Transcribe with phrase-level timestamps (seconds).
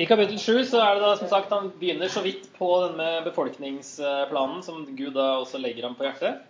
[0.00, 3.20] I kapittel 7 så er det da som sagt han begynner så vidt på denne
[3.26, 6.40] befolkningsplanen som Gud da også legger ham på hjertet.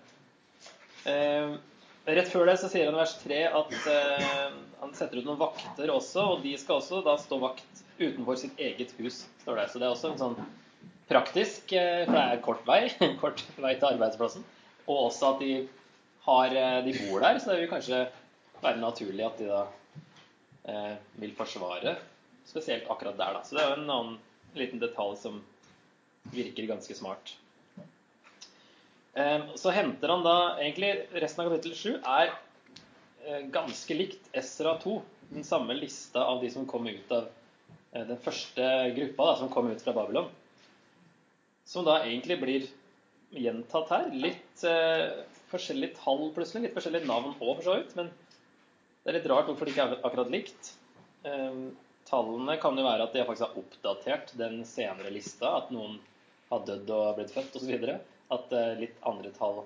[1.10, 1.56] Eh,
[2.06, 5.40] rett før det så sier han i vers 3 at eh, han setter ut noen
[5.40, 9.66] vakter også, og de skal også da stå vakt utenfor sitt eget hus, står det.
[9.72, 10.38] Så det er også en sånn
[11.10, 12.80] praktisk, eh, for det er kort vei,
[13.24, 14.46] kort vei til arbeidsplassen,
[14.86, 15.58] og også at de,
[16.28, 18.06] har, eh, de bor der, så det vil kanskje
[18.62, 19.66] være naturlig at de da
[20.70, 21.98] eh, vil forsvare
[22.48, 23.44] spesielt akkurat der, da.
[23.44, 24.18] Så det er jo en annen
[24.58, 25.40] liten detalj som
[26.32, 27.34] virker ganske smart.
[29.14, 34.78] Eh, så henter han da egentlig Resten av kapittel 7 er eh, ganske likt Esra
[34.80, 34.98] 2.
[35.32, 37.28] Den samme lista av de som kom ut av
[37.92, 40.30] eh, den første gruppa da, som kom ut fra Babylon.
[41.68, 42.70] Som da egentlig blir
[43.32, 44.10] gjentatt her.
[44.12, 45.22] Litt eh,
[45.52, 46.66] forskjellige tall plutselig.
[46.68, 47.94] Litt forskjellige navn òg, for så vidt.
[47.98, 48.10] Men
[49.02, 50.72] det er litt rart hvorfor det ikke er akkurat likt.
[51.22, 51.70] Um,
[52.12, 55.56] tallene kan jo være at de faktisk har oppdatert den senere lista.
[55.62, 55.98] At noen
[56.52, 57.86] har dødd og blitt født osv.
[58.32, 59.62] At det er litt andre tall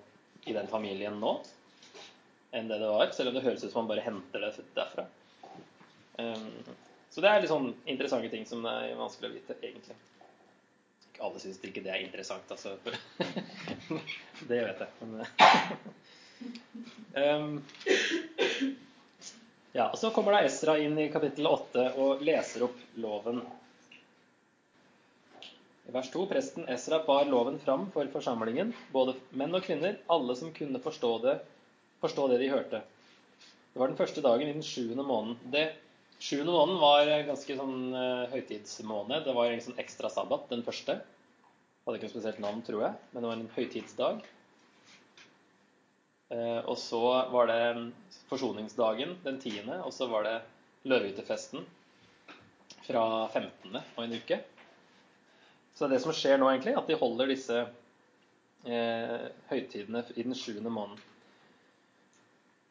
[0.46, 1.38] i den familien nå
[2.56, 3.10] enn det det var.
[3.12, 5.06] Selv om det høres ut som man bare henter det derfra.
[6.16, 6.52] Um,
[7.12, 9.96] så det er litt sånn interessante ting som det er vanskelig å vite, egentlig.
[11.10, 12.76] Ikke alle syns ikke det er interessant, altså.
[14.50, 14.90] det vet jeg.
[15.02, 15.12] Men,
[17.26, 17.52] um,
[19.76, 23.42] ja, og Så kommer da Esra inn i kapittel 8 og leser opp loven.
[25.86, 30.34] I vers 2 presten Esra bar loven fram for forsamlingen, både menn og kvinner, alle
[30.38, 31.36] som kunne forstå det,
[32.02, 32.80] forstå det de hørte.
[33.74, 35.36] Det var den første dagen i den sjuende måneden.
[35.52, 35.66] Det
[36.24, 39.26] sjuende måneden var ganske sånn uh, høytidsmåned.
[39.28, 40.96] Det var en sånn ekstra sabbat, den første.
[41.84, 44.24] Hadde ikke noe spesielt navn, tror jeg, men det var en høytidsdag.
[46.32, 47.92] Uh, og så var det
[48.30, 50.36] forsoningsdagen den 10., og så var det
[50.86, 51.66] løvehyttefesten
[52.86, 53.76] fra 15.
[53.76, 54.40] og en uke.
[55.74, 57.58] Så det som skjer nå, egentlig, at de holder disse
[58.64, 61.02] eh, høytidene i den sjuende måneden.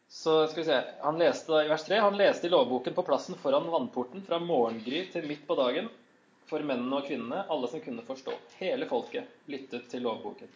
[0.10, 3.04] Så skal vi se, Han leste da i vers 3 han leste i lovboken på
[3.06, 5.90] plassen foran vannporten fra morgengry til midt på dagen
[6.50, 8.34] for mennene og kvinnene, alle som kunne forstå.
[8.62, 10.50] Hele folket lyttet til lovboken.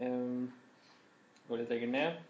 [0.00, 0.52] Um,
[1.48, 2.20] går litt lenger ned.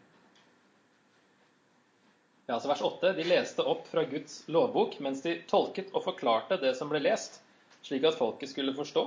[2.47, 3.13] Ja, altså vers 8.
[3.17, 7.39] De leste opp fra Guds lovbok mens de tolket og forklarte det som ble lest,
[7.87, 9.07] slik at folket skulle forstå.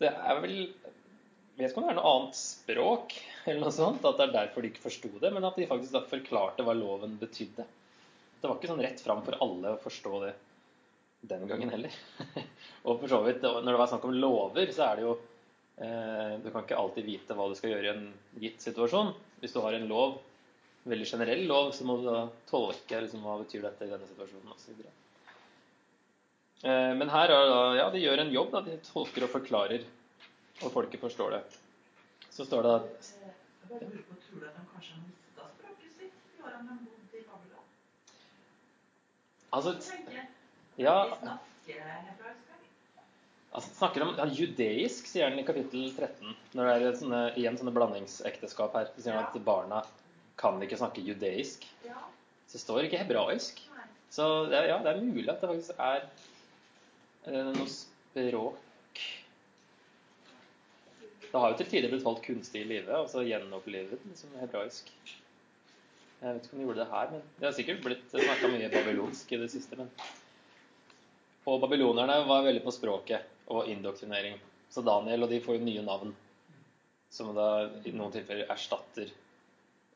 [0.00, 3.14] Det er vel Jeg vet ikke om det er noe annet språk,
[3.44, 5.92] eller noe sånt, at det er derfor de ikke forsto det, men at de faktisk
[5.92, 7.66] da forklarte hva loven betydde.
[8.40, 10.30] Det var ikke sånn rett fram for alle å forstå det
[11.28, 11.98] den gangen heller.
[12.86, 15.18] og for så vidt, når det var snakk om lover, så er det jo
[15.80, 18.08] Du kan ikke alltid vite hva du skal gjøre i en
[18.42, 19.14] gitt situasjon.
[19.40, 20.18] Hvis du har en lov
[20.84, 24.08] en veldig generell lov, så må du da tolke liksom, hva betyr dette i denne
[24.08, 24.78] situasjonen osv.
[26.64, 28.54] Eh, men her er det da, ja, de gjør en jobb.
[28.54, 28.62] Da.
[28.64, 29.84] De tolker og forklarer,
[30.62, 31.42] og folket forstår det.
[32.30, 33.12] Så står det at
[33.70, 33.78] Tror
[34.40, 37.66] du at de kanskje har mista språket sitt i årene de bodde i Babylon?
[39.52, 39.70] Altså,
[40.80, 40.96] ja,
[43.50, 46.36] altså, snakker om ja, judeisk, sier han i kapittel 13.
[46.58, 48.90] Når det er sånne, igjen sånne blandingsekteskap her.
[48.94, 49.82] Så sier han at barna
[50.40, 51.66] kan ikke snakke judeisk.
[51.84, 53.60] Så det står ikke hebraisk.
[54.10, 56.00] Så det, ja, det er mulig at det faktisk er
[57.30, 59.02] eh, noe språk
[61.28, 64.90] Det har jo til tider blitt holdt kunstig i live, altså gjenopplivet som hebraisk.
[66.20, 68.72] Jeg vet ikke om de gjorde det her, men det har sikkert blitt snakka mye
[68.72, 69.78] babylonsk i det siste.
[69.78, 69.92] Men.
[71.48, 74.36] Og babylonerne var veldig på språket og indoktrinering.
[74.70, 76.12] Så Daniel og de får jo nye navn,
[77.10, 77.48] som da
[77.86, 79.10] i noen tilfeller erstatter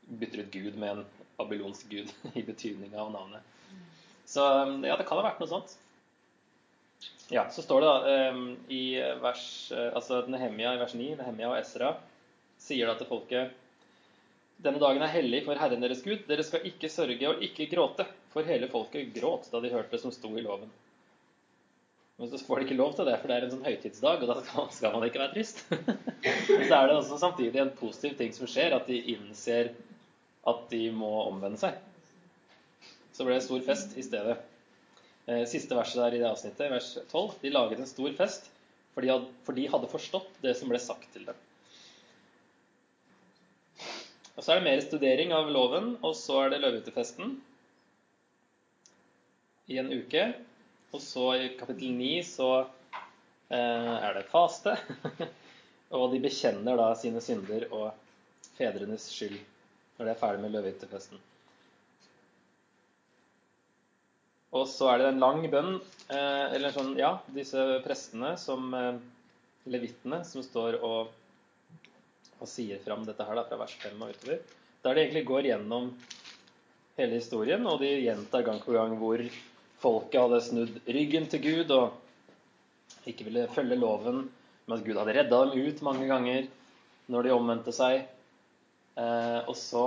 [0.04, 1.04] bytter ut Gud med en
[1.38, 3.42] babylonsk gud i betydning av navnet.
[4.26, 4.44] Så
[4.84, 5.76] ja, det kan ha vært noe sånt.
[7.32, 11.56] Ja, så står det da um, i vers Altså Nehemia i vers 9, Nehemia og
[11.56, 11.94] Esra
[12.60, 13.52] sier da til folket
[14.64, 16.22] denne dagen er hellig for Herren deres Gud.
[16.28, 18.06] Dere skal ikke sørge og ikke gråte.
[18.32, 20.70] For hele folket gråt da de hørte det som sto i loven.
[22.16, 24.30] Men så får de ikke lov til det, for det er en sånn høytidsdag, og
[24.30, 25.64] da skal man ikke være trist.
[26.68, 29.72] Så er det også samtidig en positiv ting som skjer, at de innser
[30.46, 31.80] at de må omvende seg.
[33.14, 34.36] Så ble det stor fest i stedet.
[35.26, 37.34] Eh, siste verset der i det avsnittet, vers 12.
[37.42, 38.46] De laget en stor fest,
[38.94, 41.42] for de hadde forstått det som ble sagt til dem.
[44.34, 47.36] Og Så er det mer studering av loven, og så er det løvehyttefesten
[49.70, 50.26] i en uke.
[50.94, 54.76] Og så i kapittel 9 så eh, er det faste.
[55.98, 57.88] og de bekjenner da sine synder og
[58.54, 59.40] fedrenes skyld
[59.96, 61.18] når de er ferdig med løvehyttefesten.
[64.54, 65.80] Og så er det en lang bønn,
[66.14, 68.94] eh, eller sånn, ja, disse prestene som eh,
[69.64, 71.08] Levitene som står og,
[72.36, 74.42] og sier fram dette her da, fra vers 5 og utover.
[74.84, 75.88] Der de egentlig går gjennom
[76.98, 79.24] hele historien, og de gjentar gang på gang hvor
[79.84, 84.24] folket hadde snudd ryggen til Gud og ikke ville følge loven,
[84.64, 86.50] men at Gud hadde redda dem ut mange ganger
[87.12, 88.06] når de omvendte seg.
[88.96, 89.86] Eh, og så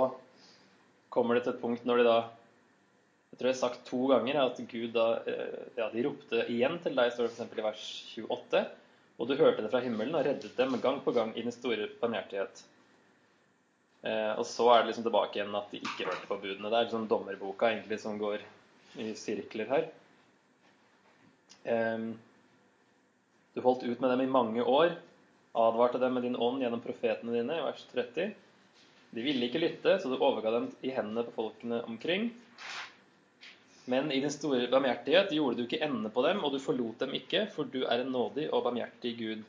[1.10, 2.18] kommer det til et punkt når de da
[3.28, 6.78] jeg tror jeg har sagt to ganger at Gud da eh, ja, de ropte igjen
[6.82, 7.58] til deg, står det f.eks.
[7.60, 7.84] i vers
[8.24, 8.62] 28.
[9.18, 11.90] Og du hørte det fra himmelen og reddet dem gang på gang i den store
[12.00, 12.62] barmhjertighet.
[14.02, 16.70] Eh, og så er det liksom tilbake igjen at de ikke hørte på budene.
[16.70, 18.42] Det er liksom dommerboka egentlig som går
[18.96, 19.88] i sirkler her.
[23.54, 24.94] Du holdt ut med dem i mange år,
[25.58, 28.34] advarte dem med din ånd gjennom profetene dine, i vers 30.
[29.10, 32.28] De ville ikke lytte, så du overga dem i hendene på folkene omkring.
[33.88, 37.14] Men i din store barmhjertighet gjorde du ikke ende på dem, og du forlot dem
[37.16, 39.46] ikke, for du er en nådig og barmhjertig Gud.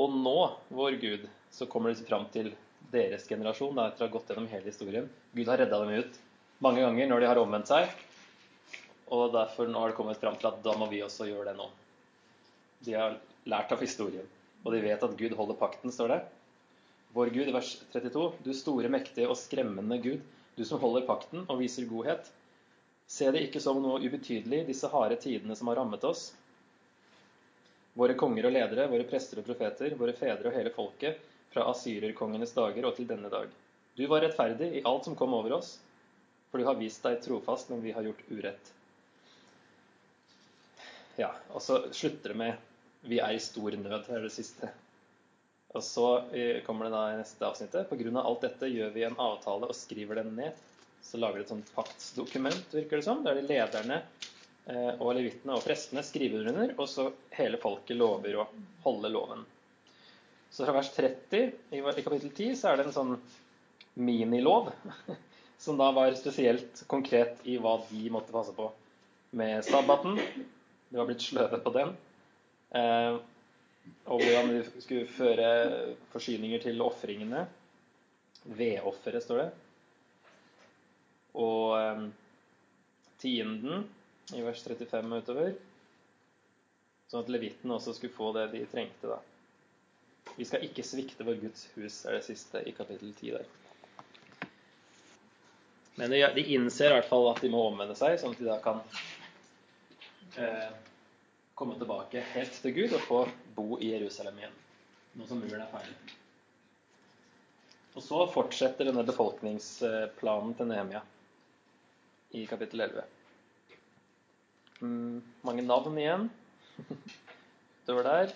[0.00, 0.38] Og nå,
[0.72, 2.54] vår Gud, så kommer det fram til
[2.90, 5.10] deres generasjon, etter å ha gått gjennom hele historien.
[5.36, 6.20] Gud har redda dem ut
[6.64, 7.92] mange ganger når de har omvendt seg.
[9.10, 11.56] Og derfor nå har det kommet fram til at da må vi også gjøre det
[11.58, 11.66] nå.
[12.86, 13.16] De har
[13.50, 14.26] lært av historien,
[14.64, 16.20] og de vet at Gud holder pakten, står det.
[17.16, 20.22] Vår Gud, vers 32, du store, mektige og skremmende Gud,
[20.54, 22.30] du som holder pakten og viser godhet.
[23.10, 26.28] Se det ikke som noe ubetydelig, disse harde tidene som har rammet oss.
[27.98, 31.18] Våre konger og ledere, våre prester og profeter, våre fedre og hele folket,
[31.50, 33.50] fra asyrerkongenes dager og til denne dag.
[33.98, 35.80] Du var rettferdig i alt som kom over oss,
[36.50, 38.70] for du har vist deg trofast når vi har gjort urett.
[41.18, 42.66] Ja, og så slutter det med
[43.02, 44.70] 'Vi er i stor nød', det er det siste.
[45.74, 47.88] Og så eh, kommer det da i neste avsnittet.
[47.88, 50.52] På grunn av alt dette gjør vi en avtale og skriver den ned
[51.02, 54.00] så lager de et sånt paktsdokument, virker det som, der de lederne
[54.66, 58.46] eh, og levitene og prestene skriver under, og så hele folket lover å
[58.84, 59.46] holde loven.
[60.50, 63.16] Så fra vers 30 i kapittel 10 så er det en sånn
[64.00, 64.72] minilov,
[65.64, 68.70] som da var spesielt konkret i hva de måtte passe på
[69.36, 70.18] med sabbaten.
[70.90, 71.94] Det var blitt sløve på den.
[72.74, 73.16] Eh,
[74.10, 75.50] og hvordan de skulle føre
[76.12, 77.46] forsyninger til ofringene.
[78.44, 79.50] Vedofferet, står det
[81.38, 82.06] og eh,
[83.20, 83.84] tienden
[84.34, 85.54] i vers 35 og utover.
[87.10, 89.10] Sånn at levitten også skulle få det de trengte.
[89.10, 89.18] da.
[90.36, 93.48] Vi skal ikke svikte vår Guds hus, er det siste i kapittel 10 der.
[95.98, 98.60] Men de innser i hvert fall at de må omvende seg, sånn at de da
[98.62, 98.78] kan
[100.38, 100.70] eh,
[101.54, 103.20] komme tilbake helt til Gud og få
[103.56, 104.58] bo i Jerusalem igjen.
[105.18, 105.96] Nå som muren er ferdig.
[107.98, 111.00] Og så fortsetter denne befolkningsplanen til Nehemia
[112.38, 113.02] i kapittel 11.
[114.80, 116.28] Mm, mange navn igjen
[117.82, 118.32] utover der.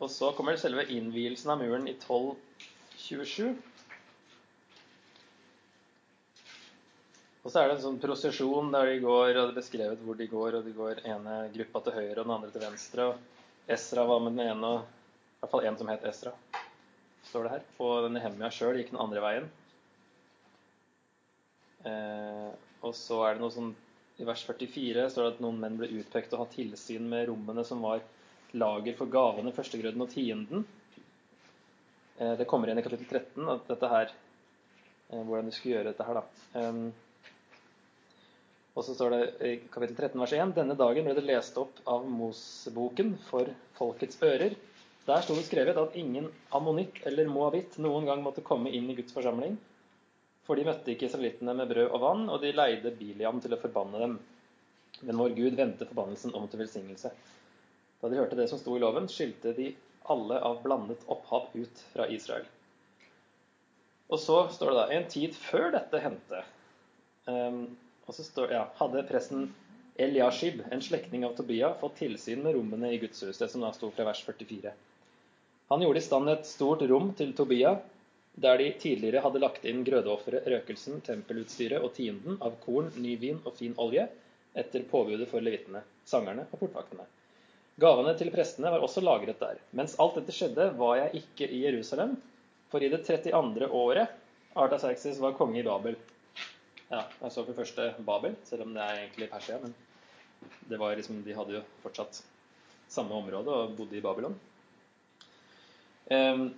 [0.00, 3.56] Og så kommer selve innvielsen av muren i 1227.
[7.40, 10.18] Og så er det en sånn prosesjon der de går, og det er beskrevet hvor
[10.18, 13.06] de går, og de går ene gruppa til høyre og den andre til venstre.
[13.08, 16.34] Og Esra var med den ene, og i hvert fall en som het Esra,
[17.30, 17.64] står det her.
[17.80, 19.48] Og denne Nehemia sjøl gikk den andre veien.
[21.88, 22.50] Eh,
[22.84, 23.70] og så er det noe sånn
[24.20, 27.30] I vers 44 står det at noen menn ble utpekt og hatt ha tilsyn med
[27.30, 28.02] rommene som var
[28.52, 30.66] lager for gavene, førstegrøden og tienden.
[32.18, 34.12] Eh, det kommer igjen i kapittel 13 at dette her,
[35.08, 36.20] eh, hvordan de skulle gjøre dette her.
[36.20, 36.68] da.
[38.80, 41.82] Og så står det i kapittel 13 vers 1.: Denne dagen ble det lest opp
[41.84, 44.54] av Moseboken for folkets ører.
[45.04, 48.96] Der sto det skrevet at ingen ammonitt eller moabitt noen gang måtte komme inn i
[48.96, 49.58] Guds forsamling,
[50.48, 53.60] for de møtte ikke israelittene med brød og vann, og de leide Biliam til å
[53.60, 54.14] forbanne dem.
[55.02, 57.12] Men vår Gud vendte forbannelsen om til velsignelse.
[58.00, 59.74] Da de hørte det som sto i loven, skilte de
[60.08, 62.48] alle av blandet opphav ut fra Israel.
[64.08, 66.44] Og så står det da En tid før dette hendte,
[67.28, 67.62] um,
[68.10, 69.44] og så står, ja, hadde presten
[70.00, 73.70] Eliashib, en slektning av Tobia, fått tilsyn med rommene i Guds hus, det som da
[73.76, 74.72] sto fra vers 44.
[75.70, 77.76] Han gjorde i stand et stort rom til Tobia,
[78.34, 83.38] der de tidligere hadde lagt inn grødeofferet, røkelsen, tempelutstyret og tienden av korn, ny vin
[83.44, 84.08] og fin olje,
[84.58, 87.06] etter påbudet for levitene, sangerne og portvaktene.
[87.80, 89.62] Gavene til prestene var også lagret der.
[89.78, 92.18] Mens alt dette skjedde, var jeg ikke i Jerusalem,
[92.74, 93.70] for i det 32.
[93.70, 94.18] året
[94.58, 95.94] Artaxerxes var konge i Babel.
[96.90, 99.60] Ja, jeg så for første Babel, selv om det er egentlig Persia.
[99.62, 99.74] Men
[100.70, 102.22] det var liksom, de hadde jo fortsatt
[102.90, 104.34] samme område og bodde i Babylon.
[106.10, 106.48] Um,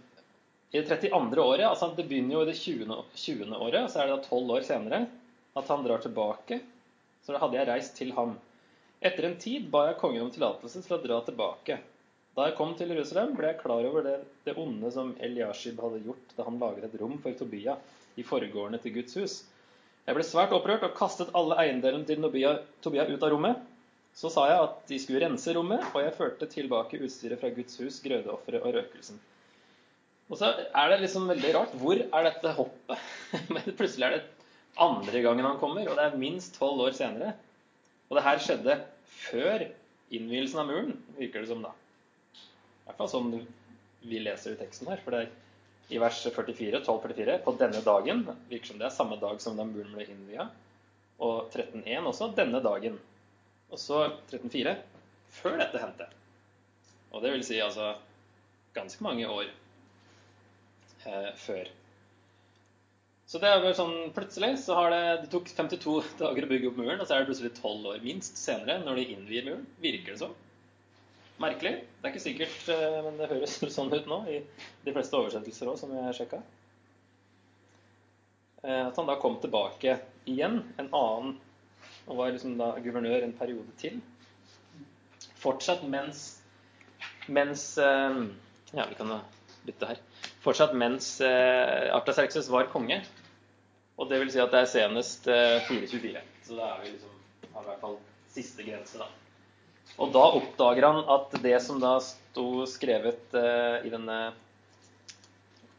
[0.72, 1.42] i det 32.
[1.42, 2.96] året, altså det begynner jo i det 20.
[3.12, 3.52] 20.
[3.58, 5.02] året, så er det da 12 år senere
[5.52, 6.62] at han drar tilbake
[7.22, 8.32] Så da hadde jeg reist til ham.
[9.04, 11.76] Etter en tid ba jeg kongen om tillatelse til å dra tilbake.
[12.32, 16.00] Da jeg kom til Jerusalem, ble jeg klar over det, det onde som Eliashib hadde
[16.06, 17.76] gjort da han laget et rom for Tobia
[18.16, 19.36] i forgårdene til Guds hus.
[20.02, 22.18] Jeg ble svært opprørt og kastet alle eiendelene til
[22.82, 23.60] Tobia, ut av rommet.
[24.18, 27.78] Så sa jeg at de skulle rense rommet, og jeg førte tilbake utstyret fra Guds
[27.80, 29.20] hus, grødeofferet og røkelsen.
[30.28, 31.76] Og så er det liksom veldig rart.
[31.80, 33.06] Hvor er dette hoppet?
[33.54, 37.34] Men plutselig er det andre gangen han kommer, og det er minst tolv år senere.
[38.10, 38.78] Og det her skjedde
[39.22, 39.66] før
[40.12, 41.72] innvielsen av muren, virker det som da.
[42.82, 43.32] I hvert fall sånn
[44.02, 45.00] vi leser i teksten her.
[45.04, 45.32] For det er
[45.92, 49.66] i vers 44, 1244 på denne dagen virker som det er samme dag som da
[49.68, 50.48] muren ble innvia.
[51.22, 52.96] Og 13.1 også denne dagen.
[53.72, 54.74] Og så 13.4
[55.32, 56.08] før dette hendte.
[57.12, 57.92] Og det vil si altså
[58.76, 59.46] ganske mange år
[61.06, 61.70] eh, før.
[63.28, 66.68] Så det er bare sånn plutselig så har det Det tok 52 dager å bygge
[66.68, 69.68] opp muren, og så er det plutselig 12 år minst senere når de innvier muren.
[69.84, 70.34] Virker det sånn?
[71.42, 71.72] Merkelig.
[71.98, 74.40] Det er ikke sikkert, eh, men det høres sånn ut nå i
[74.84, 76.42] de fleste oversettelser òg, som jeg sjekka.
[78.62, 79.96] Eh, at han da kom tilbake
[80.30, 81.36] igjen, en annen,
[82.06, 83.98] og var liksom da guvernør en periode til.
[85.42, 86.28] Fortsatt mens
[87.26, 88.22] mens eh,
[88.72, 89.10] Ja, vi kan
[89.66, 89.98] bytte her.
[90.42, 93.02] Fortsatt mens Artaserkses var konge.
[94.00, 96.22] Og det vil si at det er senest 424.
[96.46, 97.98] Så da er vi liksom, i hvert fall
[98.32, 99.10] siste grense, da.
[100.00, 104.18] Og da oppdager han at det som da sto skrevet eh, i denne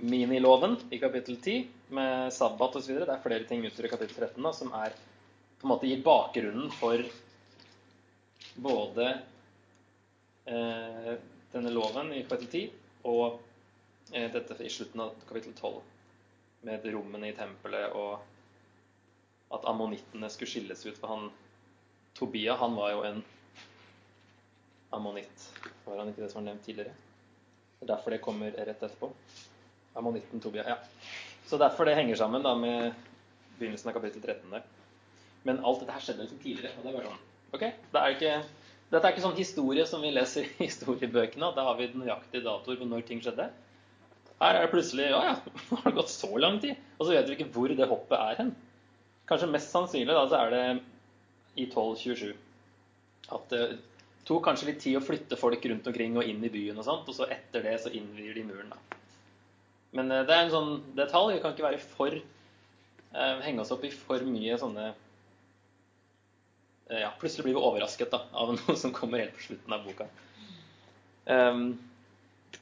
[0.03, 2.99] miniloven i kapittel 10, med sabbat osv.
[2.99, 4.95] Det er flere ting utover i kapittel 13 da, som er
[5.61, 7.01] på en måte gir bakgrunnen for
[8.59, 9.09] både
[10.45, 11.13] eh,
[11.53, 13.39] denne loven i kapittel 10 og
[14.11, 15.79] eh, dette i slutten av kapittel 12,
[16.67, 18.19] med rommene i tempelet og
[19.53, 20.97] at ammonittene skulle skilles ut.
[20.97, 21.31] For han
[22.17, 23.23] Tobia han var jo en
[24.95, 25.49] ammonitt.
[25.85, 26.93] Var han ikke det som var nevnt tidligere?
[27.79, 29.09] Det er derfor det kommer rett etterpå.
[29.99, 30.63] Ammonitten Tobia.
[30.67, 30.77] Ja.
[31.45, 32.93] Så derfor det henger sammen da med
[33.59, 34.63] begynnelsen av kapittel 13 der.
[35.43, 36.71] Men alt dette her skjedde liksom tidligere.
[36.77, 37.25] og det er bare sånn,
[37.57, 38.35] ok, det er ikke,
[38.93, 41.51] Dette er ikke sånn historie som vi leser i historiebøkene.
[41.57, 43.49] Da har vi nøyaktige datoer på når ting skjedde.
[44.39, 45.35] Her er det plutselig Ja, ja,
[45.69, 46.79] nå har det gått så lang tid.
[46.97, 48.53] Og så vet vi ikke hvor det hoppet er hen.
[49.29, 50.63] Kanskje mest sannsynlig da, så er det
[51.53, 52.33] i 1227
[53.33, 53.61] at det
[54.27, 57.09] tok kanskje litt tid å flytte folk rundt omkring og inn i byen, og sånt,
[57.09, 58.73] og så etter det så innvier de muren.
[58.73, 58.99] da.
[59.97, 61.35] Men eh, det er en sånn detalj.
[61.35, 64.89] Vi kan ikke være for eh, henge oss opp i for mye sånne
[66.89, 69.85] eh, ja, Plutselig blir vi overrasket da, av noe som kommer helt på slutten av
[69.87, 70.09] boka.
[71.23, 71.77] Um,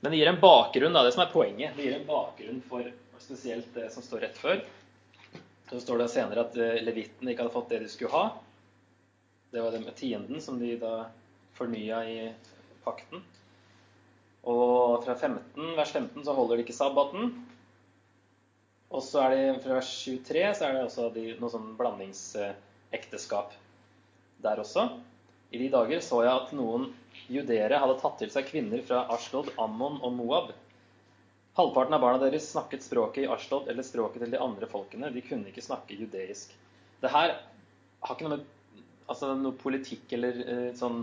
[0.01, 1.73] men det gir en bakgrunn, da, det som er poenget.
[1.77, 2.85] Det gir en bakgrunn for
[3.21, 4.61] spesielt det som står rett før.
[5.69, 8.25] Så står det senere at eh, levitene ikke hadde fått det de skulle ha.
[9.51, 11.05] Det var det med tienden som de da
[11.61, 12.17] fornya i
[12.85, 13.23] pakten.
[14.49, 17.35] Og fra 15, vers 15 så holder de ikke sabbaten.
[18.91, 23.53] Og så er det fra vers 23 så er det også de, noe sånn blandingsekteskap
[24.41, 24.89] der også.
[25.53, 26.89] I de dager så jeg at noen
[27.31, 30.51] judere hadde tatt til seg kvinner fra Ashlod, Ammon og Moab
[31.57, 35.09] Halvparten av barna deres snakket språket i Ashlod eller språket til de andre folkene.
[35.11, 36.53] De kunne ikke snakke judeisk.
[37.03, 38.45] Det her har ikke noe med
[39.11, 41.01] altså, noe politikk eller eh, sånn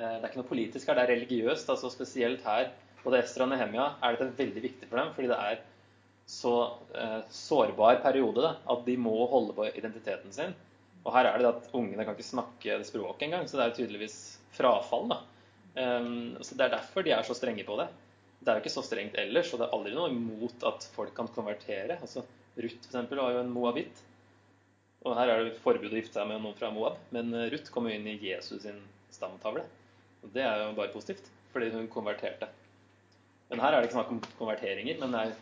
[0.00, 1.68] Det er ikke noe politisk her, det er religiøst.
[1.72, 2.72] altså Spesielt her,
[3.04, 5.12] både Ester og Nehemia, er dette veldig viktig for dem.
[5.16, 5.62] Fordi det er
[6.30, 6.54] så
[6.94, 10.54] eh, sårbar periode da, at de må holde på identiteten sin.
[11.04, 13.76] Og her er det at ungene kan ikke snakke det språket engang, så det er
[13.78, 14.18] tydeligvis
[14.56, 15.10] frafall.
[15.10, 15.20] da.
[15.70, 17.88] Um, så Det er derfor de er så strenge på det
[18.40, 21.12] det er jo ikke så strengt ellers, og det er aldri noe imot at folk
[21.16, 21.98] kan konvertere.
[22.00, 22.22] Altså,
[22.56, 23.10] Ruth f.eks.
[23.12, 24.00] var jo en moabit.
[25.04, 26.96] Og her er det forbud å gifte seg med noen fra Moab.
[27.12, 28.80] Men eh, Ruth kom jo inn i Jesus sin
[29.12, 29.64] stamtavle.
[30.24, 32.48] Og det er jo bare positivt, fordi hun konverterte.
[33.50, 35.38] Men her er det ikke snakk om konverteringer, men det er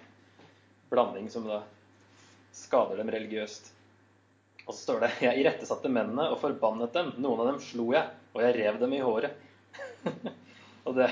[0.92, 1.62] blanding som da
[2.56, 3.72] skader dem religiøst.
[4.68, 7.12] Og så står det Jeg irettesatte mennene og forbannet dem.
[7.24, 9.36] Noen av dem slo jeg, og jeg rev dem i håret.
[10.86, 11.08] og det,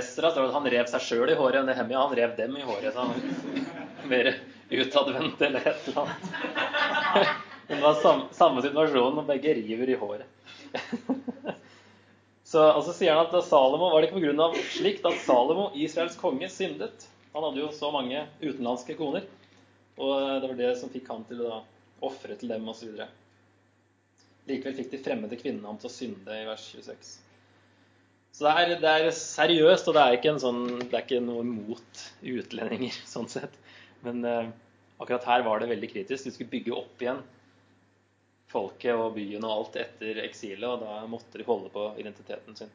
[0.00, 1.64] Estra står at han rev seg sjøl i håret.
[1.66, 2.92] Nehemia han rev dem i håret.
[2.94, 4.32] Så han mer
[4.70, 6.20] utadvendt eller et eller annet.
[7.70, 8.00] Men Det var
[8.34, 10.26] samme, situasjon, og begge river i håret.
[12.50, 14.48] Så, og sier han at Salomo var det ikke pga.
[14.74, 17.06] slikt at Salomo, Israels konge, syndet.
[17.30, 19.28] Han hadde jo så mange utenlandske koner.
[20.00, 21.60] Og det var det som fikk han til å
[22.02, 23.04] ofre til dem osv.
[24.48, 27.12] Likevel fikk de fremmede kvinnene ham til å synde i vers 26.
[28.34, 31.46] Så det er, det er, seriøst, og det er ikke, sånn, det er ikke noe
[31.46, 33.54] mot utlendinger sånn sett.
[34.02, 34.50] Men eh,
[34.98, 36.26] akkurat her var det veldig kritisk.
[36.26, 37.22] De skulle bygge opp igjen
[38.50, 42.72] folket og byen og alt etter eksilet, og da måtte de holde på identiteten sin.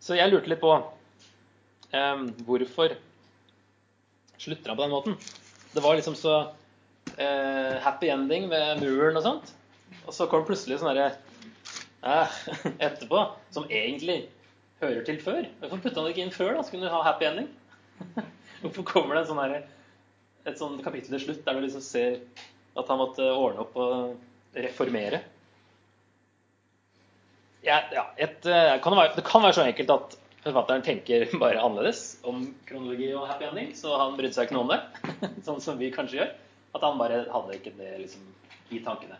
[0.00, 0.72] Så jeg lurte litt på
[1.90, 2.94] eh, hvorfor
[4.38, 5.18] slutter han på den måten?
[5.74, 6.36] Det var liksom så
[7.16, 9.52] eh, happy ending ved muren og sånt.
[10.06, 11.10] Og så kom plutselig sånn herre
[12.06, 12.40] eh,
[12.88, 14.22] etterpå, som egentlig
[14.80, 15.46] hører til før.
[15.60, 16.64] Hvorfor putta han det ikke inn før, da?
[16.64, 17.50] Så kunne du ha happy ending.
[18.62, 19.56] Hvorfor kommer det en sånn her,
[20.46, 22.20] et sånn kapittel til slutt der du liksom ser
[22.76, 25.22] at han måtte ordne opp og reformere?
[27.66, 31.26] Ja, ja, et, eh, kan det, være, det kan være så enkelt at forfatteren tenker
[31.42, 34.80] bare annerledes om kronologi og happy ending, så han brydde seg ikke noe om det,
[35.48, 36.30] sånn som vi kanskje gjør.
[36.76, 38.22] At han bare hadde ikke det liksom,
[38.70, 39.18] i tankene.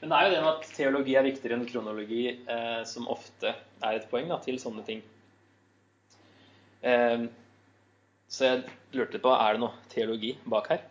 [0.00, 3.52] Men det er jo det med at teologi er viktigere enn kronologi, eh, som ofte
[3.52, 5.02] er et poeng da, til sånne ting.
[6.82, 7.26] Eh,
[8.32, 8.64] så jeg
[8.96, 10.86] lurte på er det noe teologi bak her.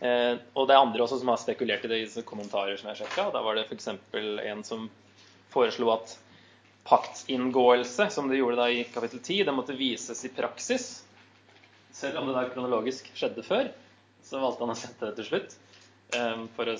[0.00, 3.00] Eh, og det er andre også som har spekulert i det i kommentarer som jeg
[3.00, 3.30] sjekka.
[3.34, 3.88] Da var det f.eks.
[3.88, 4.88] en som
[5.52, 6.18] foreslo at
[6.86, 10.86] paktsinngåelse, som de gjorde da i kapittel 10, det måtte vises i praksis.
[11.96, 13.72] Selv om det da kronologisk skjedde før,
[14.22, 15.58] så valgte han å sette det til slutt.
[16.14, 16.76] Eh, for å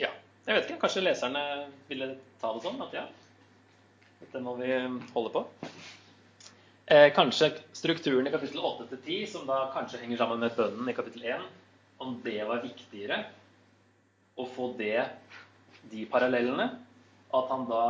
[0.00, 0.10] Ja,
[0.46, 0.80] jeg vet ikke.
[0.86, 1.42] Kanskje leserne
[1.90, 3.06] ville ta det sånn at ja,
[4.22, 4.72] dette må vi
[5.12, 5.44] holde på.
[6.86, 10.88] Eh, kanskje strukturen i kapittel 8 til 10, som da kanskje henger sammen med bønnen
[10.90, 11.44] i kapittel 1,
[12.02, 13.22] om det var viktigere
[14.38, 15.06] å få det,
[15.90, 16.68] de parallellene,
[17.32, 17.84] at han da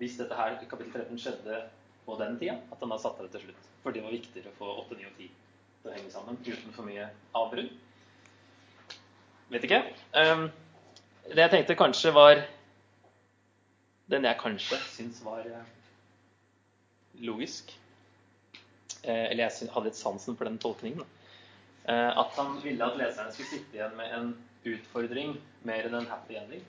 [0.00, 1.58] hvis dette her i kapittel 13 skjedde
[2.06, 3.68] på den tida, at han da satte det til slutt.
[3.82, 5.28] For det var viktigere å få 8, 9 og 10
[5.80, 7.68] til å henge sammen uten for mye avbrudd.
[9.50, 9.82] Vet ikke.
[10.14, 10.48] Um,
[11.28, 12.40] det jeg tenkte kanskje var
[14.10, 15.62] Den jeg kanskje syns var uh,
[17.22, 17.70] logisk.
[19.04, 21.04] Uh, eller jeg hadde litt sansen for den tolkningen.
[21.04, 21.19] Uh,
[21.88, 24.26] at han ville at leserne skulle sitte igjen med en
[24.68, 25.32] utfordring
[25.66, 26.62] mer enn en happy ending.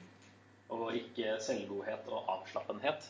[0.72, 3.10] Og ikke selvgodhet og avslappenhet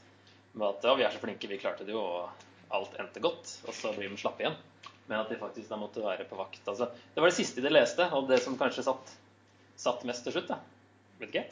[0.53, 3.53] Men at ja, vi er så flinke, vi klarte det jo, og alt endte godt.
[3.67, 4.57] Og så blir de slappe igjen.
[5.07, 6.61] Men at de faktisk da måtte være på vakt.
[6.67, 9.13] Altså, det var det siste de leste, og det som kanskje satt,
[9.79, 10.51] satt mest til slutt.
[10.51, 10.59] da.
[11.21, 11.45] Vet ikke.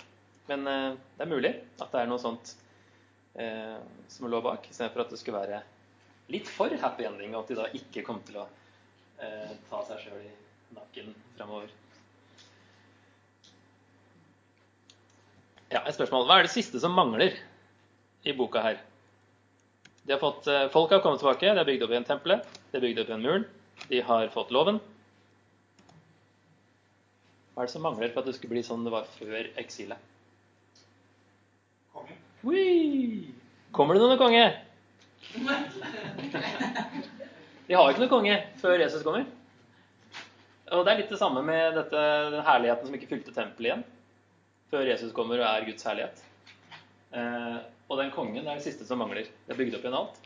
[0.50, 2.54] Men eh, det er mulig at det er noe sånt
[3.39, 3.78] eh,
[4.10, 5.62] som lå bak, istedenfor at det skulle være
[6.34, 8.47] litt for happy ending, og at de da ikke kom til å
[9.21, 10.34] eh, ta seg sjøl i
[10.75, 11.69] nakken fremover.
[15.69, 16.25] Ja, et spørsmål.
[16.25, 17.36] Hva er det siste som mangler
[18.25, 18.79] i boka her?
[20.03, 22.77] De har fått, eh, folk har kommet tilbake, de har bygd opp igjen tempelet, de
[22.77, 23.45] har bygd opp igjen muren,
[23.89, 24.79] de har fått loven.
[27.53, 29.97] Hva er det som mangler for at det skulle bli sånn det var før eksilet?
[31.93, 32.15] Konge.
[32.41, 33.34] Whee!
[33.71, 34.45] Kommer det noen konge?
[37.69, 39.27] De har jo ikke noen konge før Jesus kommer.
[40.75, 42.01] Og det er litt det samme med dette,
[42.34, 43.86] den herligheten som ikke fylte tempelet igjen.
[44.69, 46.21] Før Jesus kommer og er Guds herlighet.
[47.17, 47.58] Eh,
[47.89, 49.29] og den kongen er det siste som mangler.
[49.47, 50.19] Det er bygd opp igjen alt.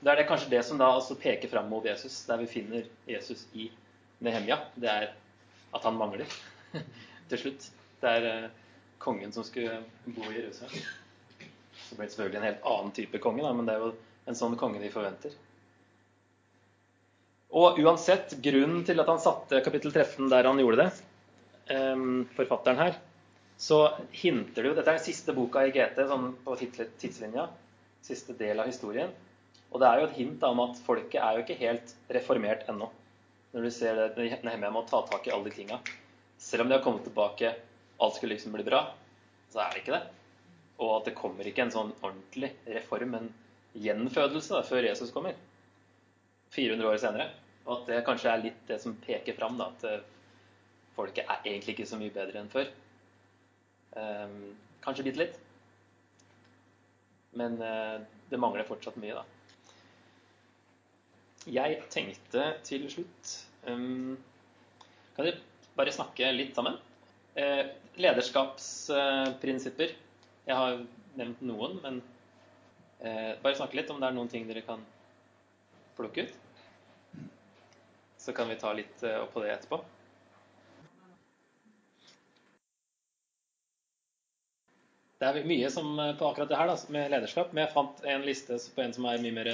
[0.00, 2.88] Det er det kanskje det som da også peker fram mot Jesus, der vi finner
[3.08, 3.68] Jesus i
[4.24, 4.58] Nehemja.
[4.74, 5.06] Det er
[5.74, 6.26] at han mangler
[7.30, 7.70] til slutt.
[8.02, 8.50] Det er eh,
[8.98, 10.82] kongen som skulle bo i Jerusalem.
[11.84, 13.94] Så ble det selvfølgelig en helt annen type konge, da, men det er jo
[14.30, 15.34] en sånn konge de forventer.
[17.54, 20.88] Og uansett grunnen til at han satte kapittel 13 der han gjorde det,
[21.70, 22.96] eh, forfatteren her,
[23.56, 27.46] så hinter det jo Dette er den siste boka i GT sånn på tidslinja.
[28.04, 29.12] Siste del av historien.
[29.70, 32.90] Og det er jo et hint om at folket er jo ikke helt reformert ennå.
[33.54, 35.78] Når du ser det Nehemia må ta tak i alle de tinga.
[36.38, 37.54] Selv om de har kommet tilbake,
[38.02, 38.82] alt skulle liksom bli bra,
[39.54, 40.02] så er det ikke det.
[40.82, 43.30] Og at det kommer ikke en sånn ordentlig reform, en
[43.78, 45.38] gjenfødelse, da, før Jesus kommer.
[46.54, 47.30] 400 år senere.
[47.64, 50.02] Og at det kanskje er litt det som peker fram, da, at eh,
[50.96, 52.68] folket er egentlig ikke så mye bedre enn før.
[53.94, 55.36] Um, kanskje bitte litt.
[57.38, 57.96] Men uh,
[58.30, 59.24] det mangler fortsatt mye, da.
[61.54, 63.32] Jeg tenkte til slutt
[63.68, 64.14] um,
[65.12, 65.32] Kan vi
[65.76, 66.78] bare snakke litt sammen?
[67.36, 67.64] Uh,
[68.00, 69.90] lederskapsprinsipper.
[69.92, 69.96] Uh,
[70.48, 70.70] jeg har
[71.16, 72.02] nevnt noen, men
[73.04, 74.80] bare snakke litt om det er noen ting dere kan
[75.98, 76.34] plukke ut.
[78.24, 79.82] Så kan vi ta litt opp på det etterpå.
[85.24, 87.52] Det er mye som, eh, på akkurat det her da, med lederskap.
[87.52, 89.50] Men jeg fant en liste på en som er mye mer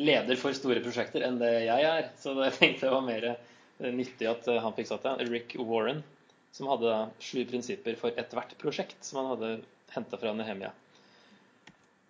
[0.00, 2.08] leder for store prosjekter enn det jeg er.
[2.20, 5.28] Så jeg tenkte det var mer eh, nyttig at eh, han fikk satt det.
[5.28, 6.00] Rick Warren,
[6.56, 9.52] som hadde sju prinsipper for ethvert prosjekt som han hadde
[9.94, 10.72] henta fra Nehemia.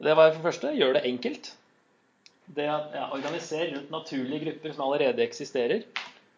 [0.04, 1.50] Det var for første gjør det enkelt.
[2.46, 5.86] Det at ja, Organiser rundt naturlige grupper som allerede eksisterer.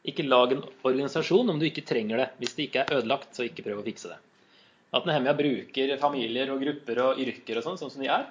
[0.06, 2.28] Ikke lag en organisasjon om du ikke trenger det.
[2.38, 4.20] Hvis det ikke er ødelagt, så ikke prøv å fikse det.
[4.94, 8.28] At Nehemia bruker familier og grupper og yrker og sånn, sånn som de er.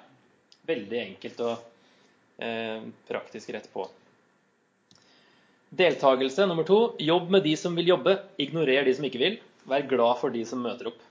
[0.66, 3.84] Veldig enkelt og eh, praktisk rett på.
[5.76, 6.80] Deltakelse nummer to.
[7.02, 8.16] Jobb med de som vil jobbe.
[8.40, 9.38] Ignorer de som ikke vil.
[9.68, 11.02] Vær glad for de som møter opp.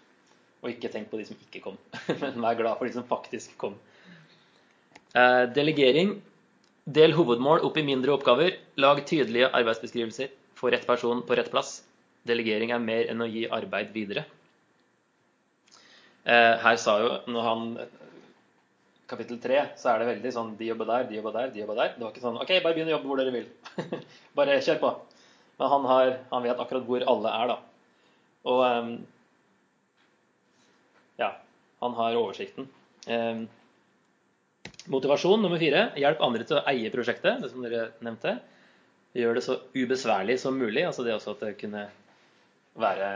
[0.63, 1.75] Og ikke tenk på de som ikke kom,
[2.23, 3.75] men vær glad for de som faktisk kom.
[5.13, 6.15] Eh, delegering.
[6.86, 8.60] Del hovedmål opp i mindre oppgaver.
[8.78, 10.30] Lag tydelige arbeidsbeskrivelser.
[10.54, 11.80] Få rett person på rett plass.
[12.30, 14.26] Delegering er mer enn å gi arbeid videre.
[16.26, 17.65] Eh, her sa jo, når han
[19.06, 21.78] Kapittel tre, så er det veldig sånn de jobber der, de jobber der, de jobber
[21.78, 21.91] der.
[21.93, 23.50] Det var ikke sånn OK, bare begynn å jobbe hvor dere vil.
[24.38, 24.89] bare kjør på.
[25.60, 27.58] Men han, har, han, vet akkurat hvor alle er, da.
[28.50, 28.89] Og um,
[31.21, 31.30] ja,
[31.86, 32.65] han har oversikten.
[33.06, 33.45] Um,
[34.91, 35.88] motivasjon nummer fire.
[36.00, 38.38] Hjelp andre til å eie prosjektet, det som dere nevnte.
[39.15, 40.84] Gjør det så ubesværlig som mulig.
[40.86, 41.88] Altså det også at det kunne
[42.76, 43.12] være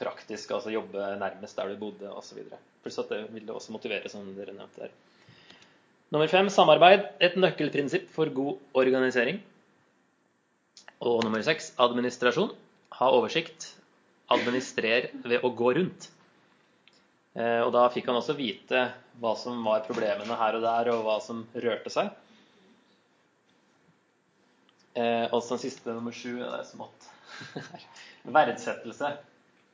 [0.00, 2.42] praktisk, altså jobbe nærmest der du bodde osv.
[2.84, 4.94] Pluss at det ville også motivere, som dere nevnte der.
[6.14, 7.08] Nummer fem samarbeid.
[7.20, 9.40] Et nøkkelprinsipp for god organisering.
[11.02, 12.52] Og nummer seks administrasjon.
[12.98, 13.72] Ha oversikt.
[14.32, 16.10] Administrer ved å gå rundt.
[17.36, 18.86] Eh, og da fikk han også vite
[19.20, 22.10] hva som var problemene her og der, og hva som rørte seg.
[24.96, 27.08] Eh, og så den siste, nummer sju, det er smått.
[28.36, 29.12] Verdsettelse.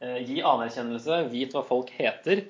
[0.03, 2.45] Eh, gi anerkjennelse, vit hva folk heter,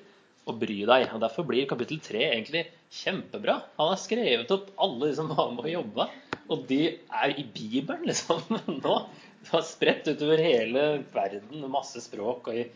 [0.49, 1.07] og bry deg.
[1.13, 3.59] Og Derfor blir kapittel tre egentlig kjempebra.
[3.77, 6.07] Han har skrevet opp alle de som var med og jobba,
[6.51, 8.41] og de er i Bibelen, liksom.
[8.83, 8.97] Nå.
[9.43, 12.67] Det var spredt utover hele verden, masse språk, og i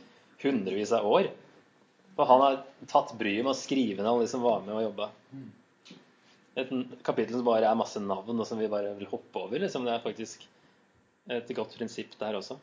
[0.44, 1.30] hundrevis av år.
[2.18, 4.86] Og han har tatt bryet med å skrive ned alle de som var med og
[4.88, 5.10] jobba.
[6.58, 6.72] Et
[7.06, 9.62] kapittel som bare er masse navn, og som vi bare vil hoppe over.
[9.62, 9.86] Liksom.
[9.86, 10.48] Det er faktisk
[11.38, 12.58] et godt prinsipp der også.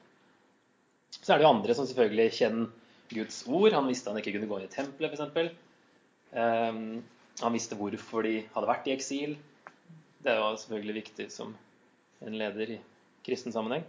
[1.15, 2.73] Så er det jo andre som selvfølgelig kjenner
[3.15, 3.77] Guds ord.
[3.77, 5.61] Han visste han ikke kunne gå inn i tempelet, f.eks.
[6.35, 7.05] Um,
[7.39, 9.37] han visste hvorfor de hadde vært i eksil.
[10.25, 11.55] Det er jo selvfølgelig viktig som
[12.25, 12.81] en leder i
[13.27, 13.85] kristen sammenheng.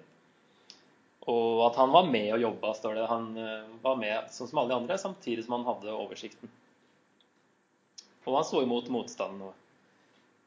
[1.32, 3.06] Og at han var med og jobba, står det.
[3.10, 6.52] Han uh, var med sånn som alle de andre, samtidig som han hadde oversikten.
[8.26, 9.54] Og han så imot motstanden.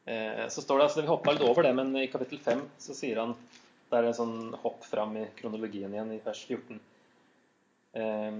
[0.07, 2.95] Uh, så står det, altså Vi hoppa litt over det, men i kapittel 5 så
[2.95, 3.35] sier han
[3.89, 6.77] det er en sånn hopp fram i kronologien igjen, i vers 14.
[7.97, 8.35] Eh,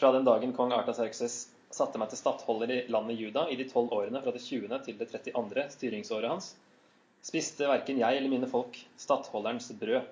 [0.00, 3.92] fra den dagen kong Artaserkses satte meg til stattholder i landet Juda i de tolv
[3.92, 4.72] årene fra det 20.
[4.86, 5.66] til det 32.
[5.74, 6.54] styringsåret hans,
[7.24, 10.08] spiste verken jeg eller mine folk stattholderens brød.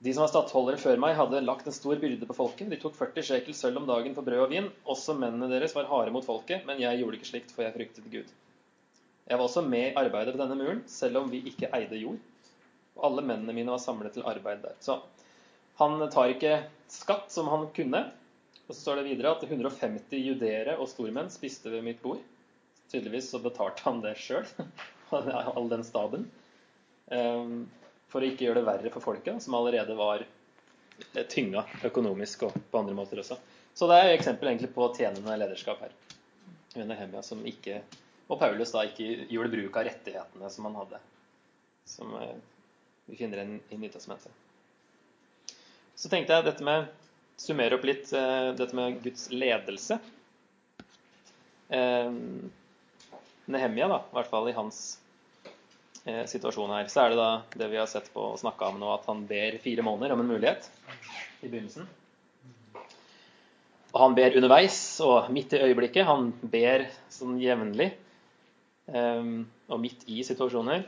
[0.00, 2.70] De som var stattholdere før meg, hadde lagt en stor byrde på folket.
[2.72, 4.70] De tok 40 shekel sølv om dagen for brød og vin.
[4.88, 8.06] Også mennene deres var harde mot folket, men jeg gjorde ikke slikt, for jeg fryktet
[8.12, 8.30] Gud.
[9.28, 12.16] Jeg var også med i arbeidet på denne muren, selv om vi ikke eide jord.
[12.96, 14.78] Og alle mennene mine var samlet til arbeid der.
[14.80, 14.96] Så
[15.82, 16.56] han tar ikke
[16.90, 18.00] skatt som han kunne.
[18.66, 22.24] Og så står det videre at 150 judere og stormenn spiste ved mitt bord.
[22.90, 24.48] Tydeligvis så betalte han det sjøl,
[25.12, 26.26] all den staben.
[27.12, 27.68] Ehm,
[28.10, 30.26] for å ikke gjøre det verre for folket, som allerede var
[31.30, 33.38] tynga økonomisk og på andre måter også.
[33.74, 35.94] Så det er et eksempel egentlig på tjenende lederskap her.
[36.74, 37.80] Nehemia som ikke,
[38.28, 41.00] og Paulus da ikke gjorde bruk av rettighetene som han hadde.
[41.88, 42.36] Som eh,
[43.10, 44.30] vi finner den i Nytestamentet.
[45.98, 46.90] Så tenkte jeg dette med
[47.40, 49.98] summere opp litt eh, dette med Guds ledelse.
[51.68, 52.12] Eh,
[53.50, 54.99] Nehemia, da, i hvert fall i hans eh,
[56.04, 58.92] situasjon her, så er det da det vi har sett på og snakka om nå,
[58.94, 60.70] at han ber fire måneder om en mulighet
[61.44, 61.88] i begynnelsen.
[63.90, 66.06] Og han ber underveis og midt i øyeblikket.
[66.06, 67.90] Han ber sånn jevnlig
[68.90, 70.86] og midt i situasjoner.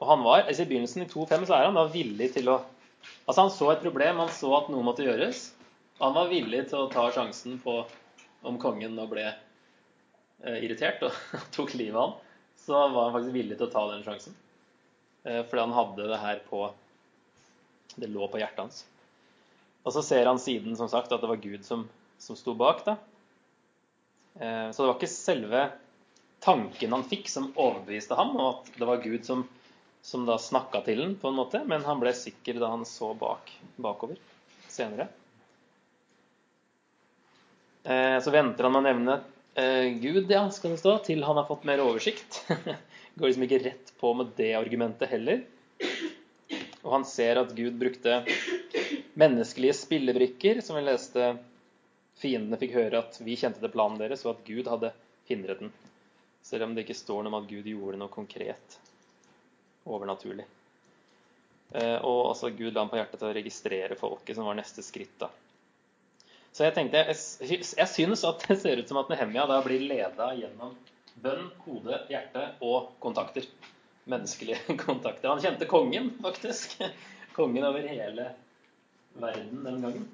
[0.00, 2.60] Og han var, altså I begynnelsen i 2.5 så er han da villig til å
[3.28, 5.50] Altså Han så et problem, han så at noe måtte gjøres.
[5.98, 7.82] Og han var villig til å ta sjansen på
[8.48, 11.18] om kongen nå ble eh, irritert og
[11.56, 12.14] tok livet av han.
[12.64, 14.36] Så var han faktisk villig til å ta den sjansen.
[15.24, 16.66] Eh, fordi han hadde det her på
[17.94, 18.84] Det lå på hjertet hans.
[19.84, 21.84] Og så ser han siden som sagt at det var Gud som,
[22.18, 22.82] som sto bak.
[22.86, 22.96] da.
[24.40, 25.66] Eh, så det var ikke selve
[26.42, 29.44] tanken han fikk, som overbeviste ham, og at det var Gud som
[30.04, 33.14] som da snakka til den på en måte, men han ble sikker da han så
[33.16, 33.48] bak,
[33.80, 34.18] bakover
[34.68, 35.06] senere.
[37.88, 39.14] Eh, så venter han med å nevne
[40.02, 42.40] Gud, ja, skal det stå, til han har fått mer oversikt.
[43.14, 45.44] Går liksom ikke rett på med det argumentet heller.
[46.82, 48.24] Og han ser at Gud brukte
[49.14, 51.34] menneskelige spillebrikker, som vi leste
[52.18, 54.92] Fiendene fikk høre at vi kjente til planen deres, og at Gud hadde
[55.26, 55.72] hindret den.
[56.46, 58.76] Selv om det ikke står noe om at Gud gjorde noe konkret
[59.84, 60.44] overnaturlig.
[61.74, 64.84] Eh, og altså Gud la ham på hjertet til å registrere folket, som var neste
[64.86, 65.16] skritt.
[65.18, 65.30] da.
[66.54, 69.82] Så jeg tenkte, jeg, jeg syns at det ser ut som at Nehemia da blir
[69.82, 70.76] leda gjennom
[71.24, 73.48] bønn, hode, hjerte og kontakter.
[74.10, 75.32] Menneskelige kontakter.
[75.32, 76.76] Han kjente kongen, faktisk.
[77.34, 78.28] Kongen over hele
[79.18, 80.08] verden den gangen.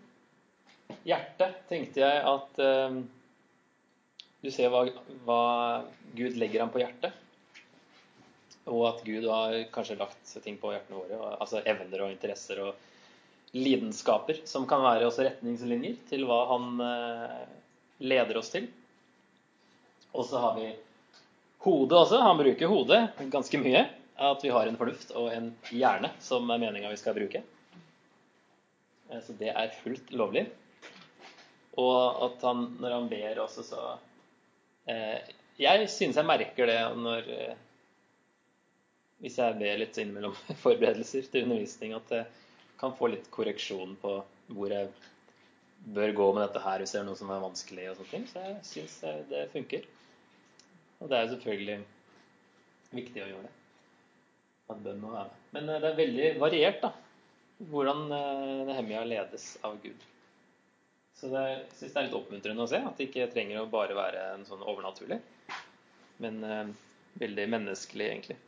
[1.07, 3.01] Hjerte tenkte jeg at eh,
[4.41, 4.87] Du ser hva,
[5.27, 5.43] hva
[6.17, 7.13] Gud legger ham på hjertet.
[8.71, 11.35] Og at Gud har kanskje lagt ting på hjertene våre.
[11.37, 12.89] Altså evner og interesser og
[13.53, 17.41] lidenskaper som kan være også retningslinjer til hva han eh,
[18.07, 18.69] leder oss til.
[20.13, 20.69] Og så har vi
[21.67, 22.21] hodet også.
[22.23, 23.01] Han bruker hodet
[23.33, 23.87] ganske mye.
[24.21, 27.41] At vi har en fornuft og en hjerne som er meninga vi skal bruke.
[29.11, 30.47] Eh, så det er fullt lovlig.
[31.81, 33.83] Og at han, når han ber også, så
[34.91, 35.19] eh,
[35.61, 37.59] Jeg synes jeg merker det når eh,
[39.23, 42.27] Hvis jeg ber litt innimellom forberedelser til undervisning, at jeg
[42.81, 44.17] kan få litt korreksjon på
[44.51, 44.91] hvor jeg
[45.95, 47.89] bør gå med dette her hvis det er noe som er vanskelig.
[47.91, 48.27] og sånne ting.
[48.29, 48.99] Så jeg syns
[49.31, 49.89] det funker.
[51.01, 51.79] Og det er jo selvfølgelig
[52.97, 53.55] viktig å gjøre det.
[54.71, 55.47] At bønn må være med.
[55.57, 56.93] Men eh, det er veldig variert, da.
[57.71, 60.05] Hvordan eh, Nehemia ledes av Gud.
[61.21, 63.71] Så det, jeg syns det er litt oppmuntrende å se at det ikke trenger å
[63.73, 65.19] bare være en sånn overnaturlig,
[66.25, 66.71] men eh,
[67.21, 68.39] veldig menneskelig, egentlig.